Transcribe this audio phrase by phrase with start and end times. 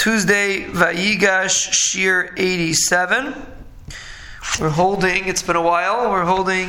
[0.00, 3.34] Tuesday, Vayigash Shiur 87.
[4.58, 6.68] We're holding, it's been a while, we're holding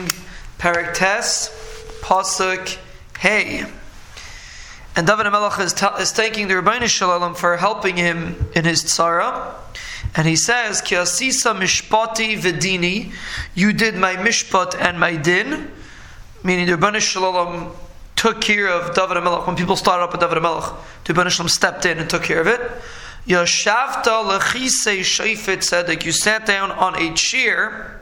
[0.59, 1.47] Parak Tes,
[2.02, 2.78] Pasuk
[3.17, 3.63] Hey.
[4.97, 8.65] And David HaMelech is, ta- is thanking the Ribono Shel Olam for helping him in
[8.65, 9.54] his tzara.
[10.13, 13.13] And he says, Ki asisa mishpati vidini,
[13.56, 15.72] you did my mishpat and my din.
[16.44, 17.72] Meaning the Ribono Shel Olam
[18.18, 19.48] took care of David HaMelech.
[19.48, 22.23] When people started up with David HaMelech, the Ribono Shel Olam stepped in and took
[22.23, 22.59] care of it.
[23.27, 26.05] Yashavta lechise shayfet tzedek.
[26.05, 28.02] You sat down on a chair.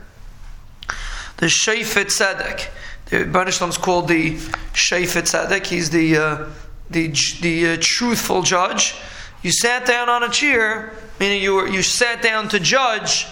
[1.38, 2.70] The shayfet tzedek.
[3.06, 4.36] The Shalom is called the
[4.74, 5.66] shayfet tzedek.
[5.66, 6.18] He's the...
[6.18, 6.46] Uh,
[6.90, 8.96] the, the uh, truthful judge,
[9.42, 13.28] you sat down on a chair, meaning you, were, you sat down to judge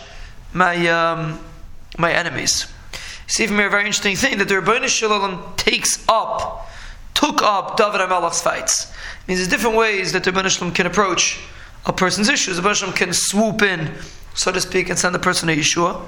[0.53, 1.39] my, um,
[1.97, 2.67] my enemies.
[3.27, 6.69] See from here a very interesting thing that the Ribono Shel Olam takes up,
[7.13, 8.91] took up David HaMelech's fights.
[8.91, 11.39] It means there's different ways that the Ribono Shel Olam can approach
[11.87, 12.57] a person's issues.
[12.57, 13.91] The Shalom can swoop in,
[14.35, 15.99] so to speak, and send the person to Yeshua.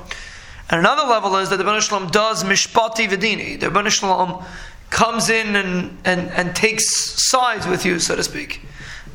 [0.70, 3.60] And another level is that the Shalom does mishpati vidini.
[3.60, 4.44] The Shalom
[4.90, 6.86] comes in and, and, and takes
[7.30, 8.62] sides with you, so to speak.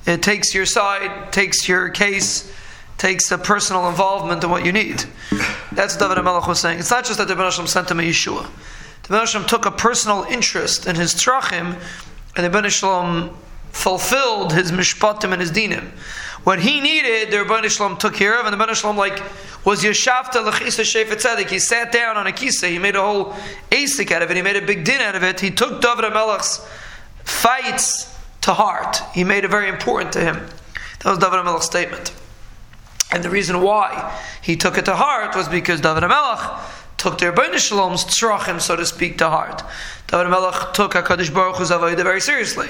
[0.07, 2.53] It takes your side, takes your case,
[2.99, 5.05] takes a personal involvement in what you need.
[5.73, 6.79] That's what David HaMelech was saying.
[6.79, 8.49] It's not just that the Ben sent him a Yeshua.
[9.05, 11.79] The Ben took a personal interest in his trachim,
[12.37, 12.65] and the Ben
[13.75, 15.91] fulfilled his mishpatim and his dinim.
[16.45, 18.97] What he needed, the Ribono Shel Olam took care of, and the Ribono Shel Olam
[18.97, 19.23] like
[19.65, 21.49] was Yeshavta lechisa shefet tzedek.
[21.49, 22.69] He sat down on a kisa.
[22.69, 23.35] He made a whole
[23.71, 24.37] asik out of it.
[24.37, 25.41] He made a big din out of it.
[25.41, 26.67] He took David Melech's
[27.25, 28.99] fights to heart.
[29.13, 30.47] He made it very important to him.
[31.03, 32.13] That was David Melech's statement.
[33.11, 36.61] And the reason why he took it to heart was because David Melech
[37.05, 39.63] took the Ribono Shel Olam's tzrachim, so to speak, to heart.
[40.07, 42.67] David Melech took HaKadosh Baruch Hu's Avodah very seriously.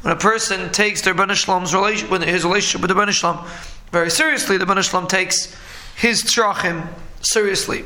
[0.00, 3.34] When a person takes the Ribono Shel Olam's relation, his relationship with the Ribono Shel
[3.34, 3.46] Olam
[3.92, 5.54] very seriously, the Ribono Shel Olam takes
[5.96, 6.88] his tzrachim
[7.20, 7.84] seriously.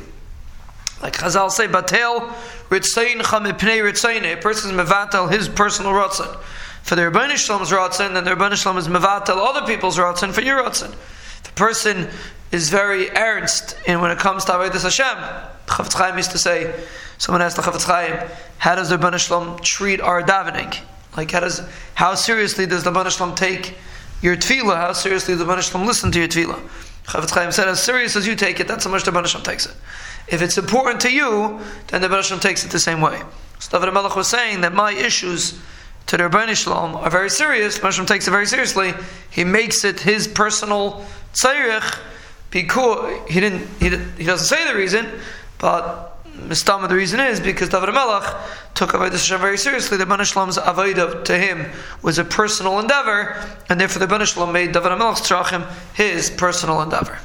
[1.01, 2.29] Like Chazal say, Batel
[2.69, 6.33] Ritzayin Chamipnei Ritzayin, a person is mevatel his personal ratzon.
[6.83, 9.97] For the Ribono Shel Olam's ratzon, then the Ribono Shel Olam is mevatel other people's
[9.97, 10.95] ratzon for your ratzon.
[11.43, 12.07] The person
[12.53, 16.73] is very earnest in when it comes to Avodah Hashem, Chafetz Chaim used to say,
[17.17, 20.77] someone asked the Chafetz Chaim, how does the Rebbeinu treat our davening?
[21.15, 21.61] Like how does,
[21.95, 23.75] how seriously does the Rebbeinu take
[24.21, 24.75] your tefillah?
[24.75, 26.59] How seriously does the Rebbeinu listen to your tefillah?
[27.05, 29.65] Chafetz Chaim said, as serious as you take it, that's how much the Rebbeinu takes
[29.65, 29.75] it.
[30.27, 33.21] If it's important to you, then the Rebbeinu takes it the same way.
[33.59, 35.59] So David Melech was saying that my issues
[36.07, 37.77] to the Rebbeinu are very serious.
[37.77, 38.93] The Shalom takes it very seriously.
[39.29, 41.99] He makes it his personal tzarich
[42.51, 45.07] because he didn't, he, he doesn't say the reason,
[45.59, 48.35] but Mistama, the reason is because David Melech
[48.73, 49.97] took Avodah Hashem very seriously.
[49.97, 51.65] The Ben Shalom's Avodah to him
[52.01, 53.35] was a personal endeavor,
[53.67, 57.17] and therefore the Ben Shalom made David Melech's Tzrachim his personal endeavor.